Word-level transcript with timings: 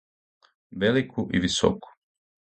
велику 0.71 1.29
и 1.31 1.37
високу 1.39 1.89